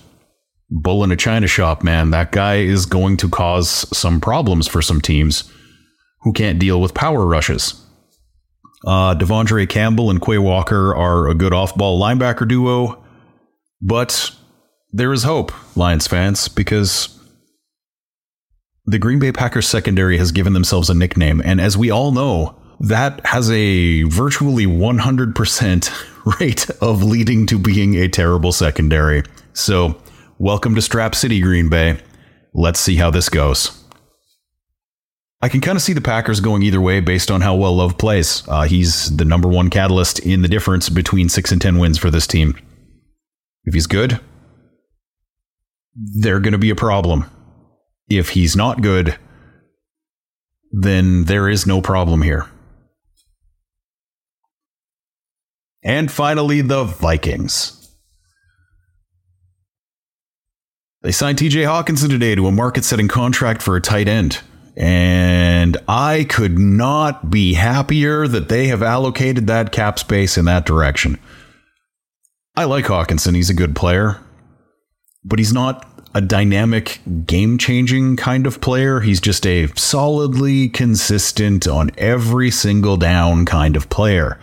bull 0.70 1.02
in 1.02 1.10
a 1.10 1.16
china 1.16 1.46
shop, 1.46 1.82
man. 1.82 2.10
That 2.10 2.32
guy 2.32 2.56
is 2.56 2.86
going 2.86 3.16
to 3.18 3.28
cause 3.28 3.68
some 3.96 4.20
problems 4.20 4.68
for 4.68 4.82
some 4.82 5.00
teams 5.00 5.50
who 6.22 6.32
can't 6.32 6.58
deal 6.58 6.80
with 6.80 6.94
power 6.94 7.24
rushes. 7.24 7.82
Uh, 8.86 9.14
De'Vondre 9.14 9.68
Campbell 9.68 10.10
and 10.10 10.20
Quay 10.20 10.38
Walker 10.38 10.94
are 10.94 11.28
a 11.28 11.34
good 11.34 11.52
off 11.52 11.74
ball 11.74 12.00
linebacker 12.00 12.46
duo, 12.46 13.02
but 13.80 14.30
there 14.92 15.12
is 15.12 15.22
hope, 15.22 15.52
Lions 15.76 16.06
fans, 16.06 16.48
because 16.48 17.18
the 18.86 18.98
Green 18.98 19.18
Bay 19.18 19.32
Packers 19.32 19.68
secondary 19.68 20.18
has 20.18 20.32
given 20.32 20.54
themselves 20.54 20.88
a 20.88 20.94
nickname. 20.94 21.42
And 21.44 21.60
as 21.60 21.76
we 21.76 21.90
all 21.90 22.10
know, 22.10 22.58
that 22.80 23.24
has 23.26 23.50
a 23.50 24.04
virtually 24.04 24.66
100% 24.66 26.40
rate 26.40 26.70
of 26.80 27.02
leading 27.02 27.46
to 27.46 27.58
being 27.58 27.96
a 27.96 28.08
terrible 28.08 28.52
secondary. 28.52 29.24
So, 29.52 30.00
welcome 30.38 30.74
to 30.74 30.82
Strap 30.82 31.14
City, 31.14 31.40
Green 31.40 31.68
Bay. 31.68 32.00
Let's 32.54 32.80
see 32.80 32.96
how 32.96 33.10
this 33.10 33.28
goes. 33.28 33.74
I 35.40 35.48
can 35.48 35.60
kind 35.60 35.76
of 35.76 35.82
see 35.82 35.92
the 35.92 36.00
Packers 36.00 36.40
going 36.40 36.62
either 36.62 36.80
way 36.80 37.00
based 37.00 37.30
on 37.30 37.42
how 37.42 37.54
well 37.54 37.76
Love 37.76 37.96
plays. 37.98 38.42
Uh, 38.48 38.62
he's 38.62 39.16
the 39.16 39.24
number 39.24 39.48
one 39.48 39.70
catalyst 39.70 40.18
in 40.18 40.42
the 40.42 40.48
difference 40.48 40.88
between 40.88 41.28
6 41.28 41.52
and 41.52 41.62
10 41.62 41.78
wins 41.78 41.98
for 41.98 42.10
this 42.10 42.26
team. 42.26 42.56
If 43.64 43.74
he's 43.74 43.86
good, 43.86 44.18
they're 45.98 46.40
going 46.40 46.52
to 46.52 46.58
be 46.58 46.70
a 46.70 46.76
problem. 46.76 47.24
If 48.08 48.30
he's 48.30 48.56
not 48.56 48.82
good, 48.82 49.18
then 50.70 51.24
there 51.24 51.48
is 51.48 51.66
no 51.66 51.82
problem 51.82 52.22
here. 52.22 52.46
And 55.82 56.10
finally, 56.10 56.60
the 56.60 56.84
Vikings. 56.84 57.74
They 61.02 61.12
signed 61.12 61.38
TJ 61.38 61.64
Hockenson 61.64 62.08
today 62.08 62.34
to 62.34 62.46
a 62.46 62.52
market 62.52 62.84
setting 62.84 63.08
contract 63.08 63.62
for 63.62 63.76
a 63.76 63.80
tight 63.80 64.08
end. 64.08 64.40
And 64.76 65.76
I 65.88 66.24
could 66.28 66.58
not 66.58 67.30
be 67.30 67.54
happier 67.54 68.28
that 68.28 68.48
they 68.48 68.68
have 68.68 68.82
allocated 68.82 69.46
that 69.46 69.72
cap 69.72 69.98
space 69.98 70.36
in 70.36 70.44
that 70.44 70.66
direction. 70.66 71.18
I 72.56 72.64
like 72.64 72.84
Hockenson. 72.84 73.34
He's 73.34 73.50
a 73.50 73.54
good 73.54 73.74
player 73.74 74.20
but 75.24 75.38
he's 75.38 75.52
not 75.52 75.86
a 76.14 76.20
dynamic, 76.20 77.00
game 77.26 77.58
changing 77.58 78.16
kind 78.16 78.46
of 78.46 78.60
player. 78.60 79.00
He's 79.00 79.20
just 79.20 79.46
a 79.46 79.68
solidly 79.76 80.68
consistent 80.68 81.66
on 81.68 81.90
every 81.98 82.50
single 82.50 82.96
down 82.96 83.44
kind 83.44 83.76
of 83.76 83.88
player. 83.88 84.38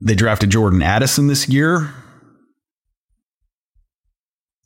They 0.00 0.14
drafted 0.14 0.50
Jordan 0.50 0.82
Addison 0.82 1.26
this 1.26 1.48
year. 1.48 1.92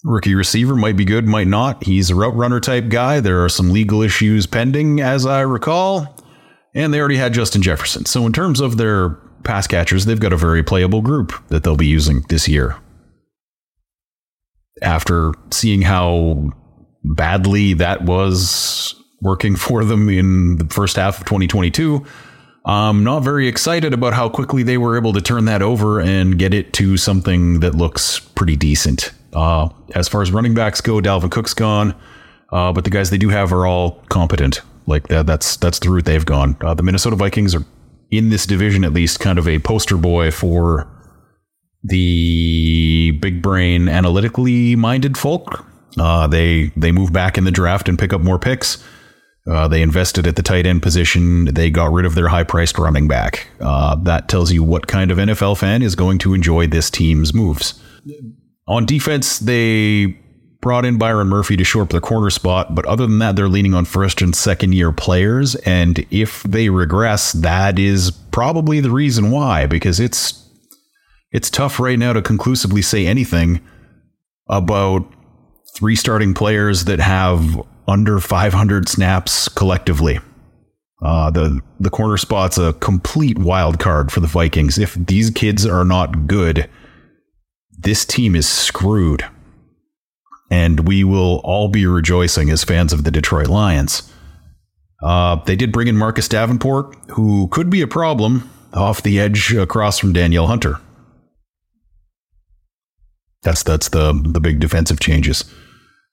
Rookie 0.04 0.34
receiver 0.34 0.74
might 0.74 0.96
be 0.96 1.04
good, 1.04 1.28
might 1.28 1.46
not. 1.46 1.84
He's 1.84 2.10
a 2.10 2.16
route 2.16 2.34
runner 2.34 2.58
type 2.58 2.88
guy. 2.88 3.20
There 3.20 3.44
are 3.44 3.48
some 3.48 3.70
legal 3.70 4.02
issues 4.02 4.46
pending, 4.46 5.00
as 5.00 5.24
I 5.24 5.42
recall. 5.42 6.18
And 6.74 6.92
they 6.92 6.98
already 6.98 7.16
had 7.16 7.34
Justin 7.34 7.62
Jefferson. 7.62 8.04
So, 8.04 8.26
in 8.26 8.32
terms 8.32 8.58
of 8.58 8.78
their 8.78 9.10
pass 9.44 9.68
catchers, 9.68 10.04
they've 10.04 10.18
got 10.18 10.32
a 10.32 10.36
very 10.36 10.64
playable 10.64 11.02
group 11.02 11.32
that 11.48 11.62
they'll 11.62 11.76
be 11.76 11.86
using 11.86 12.22
this 12.28 12.48
year 12.48 12.76
after 14.82 15.32
seeing 15.50 15.82
how 15.82 16.50
badly 17.04 17.74
that 17.74 18.02
was 18.02 18.94
working 19.20 19.56
for 19.66 19.84
them 19.84 20.08
in 20.08 20.56
the 20.58 20.64
first 20.66 20.96
half 20.96 21.18
of 21.20 21.24
2022. 21.26 22.04
I'm 22.64 23.02
not 23.02 23.20
very 23.20 23.48
excited 23.48 23.92
about 23.92 24.14
how 24.14 24.28
quickly 24.28 24.62
they 24.62 24.78
were 24.78 24.96
able 24.96 25.12
to 25.14 25.20
turn 25.20 25.46
that 25.46 25.62
over 25.62 26.00
and 26.00 26.38
get 26.38 26.54
it 26.54 26.72
to 26.74 26.96
something 26.96 27.60
that 27.60 27.74
looks 27.74 28.20
pretty 28.20 28.54
decent. 28.54 29.12
Uh, 29.32 29.68
as 29.94 30.08
far 30.08 30.22
as 30.22 30.30
running 30.30 30.54
backs 30.54 30.80
go, 30.80 31.00
Dalvin 31.00 31.30
Cook's 31.30 31.54
gone, 31.54 31.94
uh, 32.52 32.72
but 32.72 32.84
the 32.84 32.90
guys 32.90 33.10
they 33.10 33.18
do 33.18 33.30
have 33.30 33.52
are 33.52 33.66
all 33.66 34.02
competent. 34.10 34.60
Like 34.86 35.08
that, 35.08 35.26
that's 35.26 35.56
that's 35.56 35.78
the 35.78 35.90
route 35.90 36.04
they've 36.04 36.24
gone. 36.24 36.56
Uh, 36.60 36.74
the 36.74 36.82
Minnesota 36.82 37.16
Vikings 37.16 37.54
are 37.54 37.64
in 38.10 38.28
this 38.28 38.46
division 38.46 38.84
at 38.84 38.92
least 38.92 39.20
kind 39.20 39.38
of 39.38 39.48
a 39.48 39.58
poster 39.58 39.96
boy 39.96 40.30
for 40.30 40.88
the 41.84 43.12
big 43.20 43.42
brain, 43.42 43.88
analytically 43.88 44.76
minded 44.76 45.16
folk. 45.16 45.66
Uh, 45.98 46.26
they 46.26 46.72
they 46.76 46.92
move 46.92 47.12
back 47.12 47.36
in 47.36 47.44
the 47.44 47.50
draft 47.50 47.88
and 47.88 47.98
pick 47.98 48.12
up 48.12 48.20
more 48.20 48.38
picks. 48.38 48.82
Uh, 49.46 49.66
they 49.66 49.82
invested 49.82 50.26
at 50.26 50.36
the 50.36 50.42
tight 50.42 50.66
end 50.66 50.82
position. 50.82 51.46
They 51.46 51.68
got 51.68 51.92
rid 51.92 52.06
of 52.06 52.14
their 52.14 52.28
high 52.28 52.44
priced 52.44 52.78
running 52.78 53.08
back. 53.08 53.48
Uh, 53.60 53.96
that 54.04 54.28
tells 54.28 54.52
you 54.52 54.62
what 54.62 54.86
kind 54.86 55.10
of 55.10 55.18
NFL 55.18 55.58
fan 55.58 55.82
is 55.82 55.96
going 55.96 56.18
to 56.18 56.32
enjoy 56.32 56.68
this 56.68 56.90
team's 56.90 57.34
moves. 57.34 57.82
On 58.68 58.86
defense, 58.86 59.40
they 59.40 60.16
brought 60.60 60.84
in 60.84 60.96
Byron 60.96 61.26
Murphy 61.26 61.56
to 61.56 61.64
shore 61.64 61.82
up 61.82 61.90
their 61.90 62.00
corner 62.00 62.30
spot, 62.30 62.72
but 62.72 62.86
other 62.86 63.04
than 63.04 63.18
that, 63.18 63.34
they're 63.34 63.48
leaning 63.48 63.74
on 63.74 63.84
first 63.84 64.22
and 64.22 64.34
second 64.34 64.74
year 64.74 64.92
players. 64.92 65.56
And 65.56 66.06
if 66.12 66.44
they 66.44 66.68
regress, 66.68 67.32
that 67.32 67.80
is 67.80 68.12
probably 68.12 68.78
the 68.78 68.90
reason 68.90 69.32
why, 69.32 69.66
because 69.66 69.98
it's 69.98 70.41
it's 71.32 71.50
tough 71.50 71.80
right 71.80 71.98
now 71.98 72.12
to 72.12 72.22
conclusively 72.22 72.82
say 72.82 73.06
anything 73.06 73.60
about 74.48 75.10
three 75.74 75.96
starting 75.96 76.34
players 76.34 76.84
that 76.84 77.00
have 77.00 77.60
under 77.88 78.20
500 78.20 78.88
snaps 78.88 79.48
collectively. 79.48 80.20
Uh, 81.02 81.30
the 81.30 81.60
the 81.80 81.90
corner 81.90 82.16
spot's 82.16 82.58
a 82.58 82.74
complete 82.74 83.36
wild 83.36 83.80
card 83.80 84.12
for 84.12 84.20
the 84.20 84.28
Vikings. 84.28 84.78
If 84.78 84.94
these 84.94 85.30
kids 85.30 85.66
are 85.66 85.84
not 85.84 86.28
good, 86.28 86.68
this 87.76 88.04
team 88.04 88.36
is 88.36 88.48
screwed 88.48 89.24
and 90.52 90.86
we 90.86 91.02
will 91.02 91.40
all 91.44 91.68
be 91.68 91.86
rejoicing 91.86 92.50
as 92.50 92.62
fans 92.62 92.92
of 92.92 93.04
the 93.04 93.10
Detroit 93.10 93.48
Lions. 93.48 94.12
Uh, 95.02 95.36
they 95.46 95.56
did 95.56 95.72
bring 95.72 95.88
in 95.88 95.96
Marcus 95.96 96.28
Davenport, 96.28 96.94
who 97.12 97.48
could 97.48 97.70
be 97.70 97.80
a 97.80 97.86
problem 97.86 98.50
off 98.74 99.02
the 99.02 99.18
edge 99.18 99.54
across 99.54 99.98
from 99.98 100.12
Danielle 100.12 100.48
Hunter. 100.48 100.78
That's 103.42 103.62
that's 103.62 103.88
the 103.88 104.12
the 104.24 104.40
big 104.40 104.60
defensive 104.60 105.00
changes. 105.00 105.44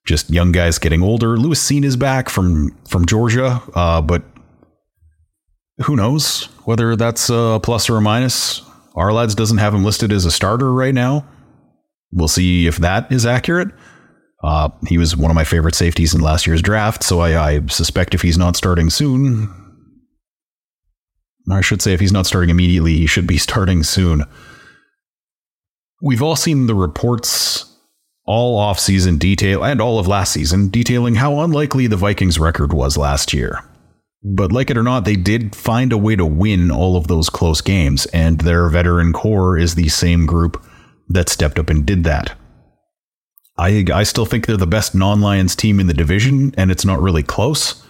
Just 0.06 0.30
young 0.30 0.52
guys 0.52 0.80
getting 0.80 1.04
older. 1.04 1.38
Lewis 1.38 1.64
Cine 1.64 1.84
is 1.84 1.96
back 1.96 2.30
from 2.30 2.76
from 2.88 3.06
Georgia, 3.06 3.62
uh, 3.76 4.02
but 4.02 4.24
who 5.84 5.96
knows 5.96 6.46
whether 6.66 6.96
that's 6.96 7.30
a 7.30 7.60
plus 7.62 7.90
or 7.90 7.98
a 7.98 8.02
minus. 8.02 8.62
Ourlads 8.96 9.36
doesn't 9.36 9.60
have 9.60 9.74
him 9.74 9.84
listed 9.84 10.12
as 10.12 10.26
a 10.26 10.32
starter 10.32 10.74
right 10.74 10.94
now. 10.94 11.26
We'll 12.12 12.28
see 12.28 12.68
if 12.68 12.78
that 12.78 13.12
is 13.12 13.26
accurate. 13.26 13.70
Uh, 14.44 14.70
he 14.88 14.98
was 14.98 15.16
one 15.16 15.30
of 15.30 15.36
my 15.36 15.44
favorite 15.44 15.76
safeties 15.76 16.14
in 16.14 16.22
last 16.22 16.48
year's 16.48 16.62
draft, 16.62 17.04
so 17.04 17.20
I, 17.20 17.52
I 17.52 17.66
suspect 17.68 18.14
if 18.14 18.22
he's 18.22 18.38
not 18.38 18.56
starting 18.56 18.90
soon, 18.90 19.54
I 21.52 21.62
should 21.62 21.82
say 21.82 21.94
if 21.94 22.00
he's 22.00 22.12
not 22.12 22.26
starting 22.26 22.50
immediately, 22.50 22.96
he 22.96 23.08
should 23.08 23.28
be 23.28 23.38
starting 23.50 23.84
soon. 23.84 24.24
We've 26.02 26.22
all 26.22 26.36
seen 26.36 26.68
the 26.68 26.76
reports 26.76 27.66
all 28.26 28.58
off-season 28.58 29.18
detail 29.18 29.66
and 29.66 29.82
all 29.82 30.00
of 30.00 30.08
last 30.08 30.32
season 30.32 30.70
detailing 30.70 31.16
how 31.16 31.40
unlikely 31.40 31.88
the 31.88 31.98
Vikings 31.98 32.40
record 32.40 32.72
was 32.72 32.96
last 32.96 33.34
year. 33.34 33.64
But 34.24 34.52
like 34.52 34.70
it 34.70 34.78
or 34.78 34.84
not, 34.84 35.04
they 35.04 35.16
did 35.16 35.56
find 35.56 35.92
a 35.92 35.98
way 35.98 36.16
to 36.16 36.26
win 36.26 36.72
all 36.72 36.96
of 36.96 37.08
those 37.08 37.30
close 37.30 37.62
games, 37.62 38.06
and 38.08 38.40
their 38.40 38.70
veteran 38.70 39.14
core 39.14 39.58
is 39.58 39.76
the 39.76 39.90
same 39.90 40.26
group 40.26 40.64
that 41.08 41.30
stepped 41.30 41.58
up 41.58 41.70
and 41.70 41.86
did 41.86 42.04
that. 42.04 42.38
I 43.58 43.86
I 43.94 44.04
still 44.04 44.26
think 44.26 44.46
they're 44.46 44.58
the 44.58 44.68
best 44.68 44.94
non-Lions 44.94 45.56
team 45.56 45.80
in 45.80 45.88
the 45.88 45.94
division, 45.94 46.54
and 46.58 46.70
it's 46.70 46.86
not 46.86 47.02
really 47.02 47.24
close. 47.24 47.86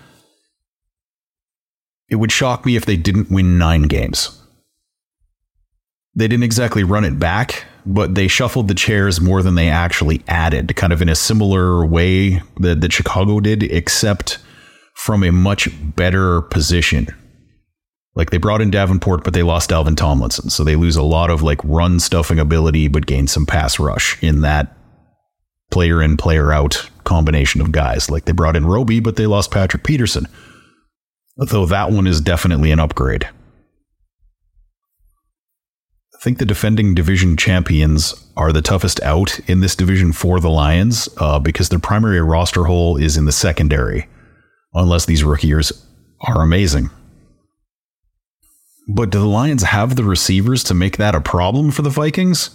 It 2.09 2.15
would 2.15 2.31
shock 2.31 2.65
me 2.65 2.75
if 2.75 2.85
they 2.85 2.97
didn't 2.97 3.31
win 3.31 3.57
nine 3.57 3.83
games. 3.83 4.38
They 6.15 6.27
didn't 6.27 6.43
exactly 6.43 6.83
run 6.83 7.05
it 7.05 7.19
back, 7.19 7.65
but 7.85 8.15
they 8.15 8.27
shuffled 8.27 8.67
the 8.67 8.73
chairs 8.73 9.21
more 9.21 9.41
than 9.41 9.55
they 9.55 9.69
actually 9.69 10.23
added, 10.27 10.75
kind 10.75 10.91
of 10.91 11.01
in 11.01 11.09
a 11.09 11.15
similar 11.15 11.85
way 11.85 12.41
that, 12.57 12.81
that 12.81 12.93
Chicago 12.93 13.39
did, 13.39 13.63
except 13.63 14.39
from 14.95 15.23
a 15.23 15.31
much 15.31 15.69
better 15.95 16.41
position. 16.41 17.07
Like 18.15 18.31
they 18.31 18.37
brought 18.37 18.61
in 18.61 18.71
Davenport, 18.71 19.23
but 19.23 19.33
they 19.33 19.43
lost 19.43 19.71
Alvin 19.71 19.95
Tomlinson. 19.95 20.49
So 20.49 20.63
they 20.63 20.75
lose 20.75 20.97
a 20.97 21.03
lot 21.03 21.29
of 21.29 21.41
like 21.41 21.63
run 21.63 21.99
stuffing 21.99 22.39
ability, 22.39 22.89
but 22.89 23.05
gain 23.05 23.27
some 23.27 23.45
pass 23.45 23.79
rush 23.79 24.21
in 24.21 24.41
that 24.41 24.75
player 25.71 26.01
in, 26.01 26.17
player 26.17 26.51
out 26.51 26.89
combination 27.05 27.61
of 27.61 27.71
guys. 27.71 28.09
Like 28.09 28.25
they 28.25 28.33
brought 28.33 28.55
in 28.55 28.65
Roby, 28.65 28.99
but 28.99 29.15
they 29.15 29.25
lost 29.25 29.51
Patrick 29.51 29.83
Peterson. 29.83 30.27
Though 31.37 31.65
that 31.67 31.91
one 31.91 32.07
is 32.07 32.19
definitely 32.19 32.71
an 32.71 32.79
upgrade. 32.79 33.29
I 36.19 36.21
think 36.21 36.37
the 36.37 36.45
defending 36.45 36.95
division 36.95 37.37
champions 37.37 38.13
are 38.35 38.51
the 38.51 38.61
toughest 38.61 39.01
out 39.03 39.39
in 39.47 39.61
this 39.61 39.73
division 39.73 40.11
for 40.11 40.41
the 40.41 40.49
Lions 40.49 41.07
uh, 41.15 41.39
because 41.39 41.69
their 41.69 41.79
primary 41.79 42.19
roster 42.19 42.65
hole 42.65 42.97
is 42.97 43.15
in 43.15 43.23
the 43.23 43.31
secondary, 43.31 44.09
unless 44.73 45.05
these 45.05 45.23
rookies 45.23 45.71
are 46.27 46.41
amazing. 46.41 46.89
But 48.89 49.11
do 49.11 49.19
the 49.19 49.27
Lions 49.27 49.63
have 49.63 49.95
the 49.95 50.03
receivers 50.03 50.61
to 50.65 50.73
make 50.73 50.97
that 50.97 51.15
a 51.15 51.21
problem 51.21 51.71
for 51.71 51.83
the 51.83 51.89
Vikings? 51.89 52.49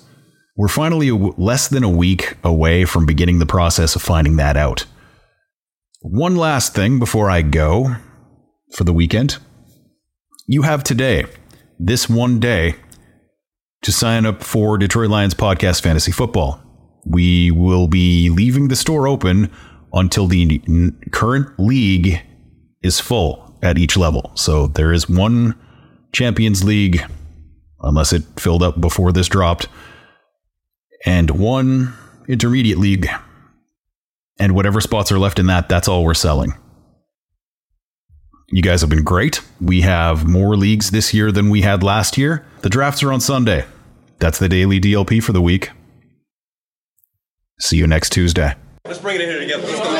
We're 0.58 0.68
finally 0.68 1.10
less 1.10 1.66
than 1.66 1.84
a 1.84 1.88
week 1.88 2.36
away 2.44 2.84
from 2.84 3.06
beginning 3.06 3.38
the 3.38 3.46
process 3.46 3.96
of 3.96 4.02
finding 4.02 4.36
that 4.36 4.58
out. 4.58 4.84
One 6.02 6.36
last 6.36 6.74
thing 6.74 6.98
before 6.98 7.30
I 7.30 7.40
go 7.40 7.96
for 8.74 8.84
the 8.84 8.92
weekend. 8.92 9.38
You 10.46 10.62
have 10.62 10.84
today, 10.84 11.24
this 11.78 12.10
one 12.10 12.38
day, 12.40 12.74
to 13.84 13.92
sign 13.92 14.24
up 14.24 14.42
for 14.42 14.78
Detroit 14.78 15.10
Lions 15.10 15.34
Podcast 15.34 15.82
Fantasy 15.82 16.10
Football. 16.10 16.58
We 17.04 17.50
will 17.50 17.86
be 17.86 18.30
leaving 18.30 18.68
the 18.68 18.76
store 18.76 19.06
open 19.06 19.50
until 19.92 20.26
the 20.26 20.62
current 21.12 21.58
league 21.58 22.22
is 22.82 22.98
full 22.98 23.58
at 23.62 23.76
each 23.76 23.94
level. 23.94 24.32
So 24.36 24.68
there 24.68 24.90
is 24.90 25.06
one 25.06 25.54
Champions 26.12 26.64
League, 26.64 27.04
unless 27.82 28.14
it 28.14 28.22
filled 28.38 28.62
up 28.62 28.80
before 28.80 29.12
this 29.12 29.28
dropped 29.28 29.68
and 31.04 31.30
one 31.32 31.92
intermediate 32.26 32.78
league. 32.78 33.06
And 34.38 34.54
whatever 34.54 34.80
spots 34.80 35.12
are 35.12 35.18
left 35.18 35.38
in 35.38 35.46
that, 35.48 35.68
that's 35.68 35.88
all 35.88 36.04
we're 36.04 36.14
selling. 36.14 36.54
You 38.48 38.62
guys 38.62 38.80
have 38.80 38.90
been 38.90 39.04
great. 39.04 39.42
We 39.60 39.82
have 39.82 40.26
more 40.26 40.56
leagues 40.56 40.90
this 40.90 41.12
year 41.12 41.30
than 41.30 41.50
we 41.50 41.60
had 41.60 41.82
last 41.82 42.16
year. 42.16 42.46
The 42.62 42.70
drafts 42.70 43.02
are 43.02 43.12
on 43.12 43.20
Sunday. 43.20 43.66
That's 44.24 44.38
the 44.38 44.48
daily 44.48 44.80
DLP 44.80 45.22
for 45.22 45.34
the 45.34 45.42
week. 45.42 45.70
See 47.60 47.76
you 47.76 47.86
next 47.86 48.08
Tuesday. 48.08 48.54
Let's 48.86 48.98
bring 48.98 49.16
it 49.16 49.20
in 49.20 49.28
here 49.28 49.38
together. 49.38 49.66
Let's 49.66 49.80
go. 49.80 49.90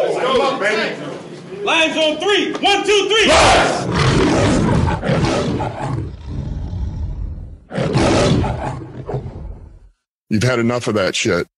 Let's 0.00 0.14
go, 0.14 0.58
baby. 0.60 1.64
Lions 1.64 1.96
on 1.96 2.18
three. 2.18 2.52
One, 2.52 2.86
two, 2.86 3.08
three. 3.08 3.26
You've 10.30 10.44
had 10.44 10.60
enough 10.60 10.86
of 10.86 10.94
that 10.94 11.16
shit. 11.16 11.48